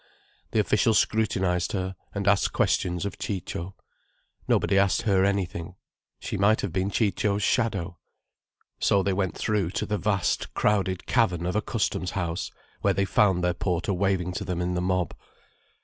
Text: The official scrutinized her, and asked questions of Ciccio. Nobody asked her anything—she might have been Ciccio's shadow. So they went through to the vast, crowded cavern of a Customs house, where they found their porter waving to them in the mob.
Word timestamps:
The 0.49 0.59
official 0.59 0.95
scrutinized 0.95 1.73
her, 1.73 1.95
and 2.11 2.27
asked 2.27 2.53
questions 2.53 3.05
of 3.05 3.19
Ciccio. 3.19 3.75
Nobody 4.47 4.75
asked 4.75 5.03
her 5.03 5.23
anything—she 5.23 6.37
might 6.37 6.61
have 6.61 6.73
been 6.73 6.89
Ciccio's 6.89 7.43
shadow. 7.43 7.99
So 8.79 9.03
they 9.03 9.13
went 9.13 9.37
through 9.37 9.69
to 9.69 9.85
the 9.85 9.99
vast, 9.99 10.55
crowded 10.55 11.05
cavern 11.05 11.45
of 11.45 11.55
a 11.55 11.61
Customs 11.61 12.13
house, 12.17 12.49
where 12.81 12.95
they 12.95 13.05
found 13.05 13.43
their 13.43 13.53
porter 13.53 13.93
waving 13.93 14.31
to 14.31 14.43
them 14.43 14.59
in 14.59 14.73
the 14.73 14.81
mob. 14.81 15.13